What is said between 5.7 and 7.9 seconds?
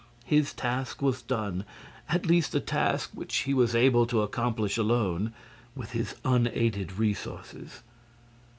with his unaided resources.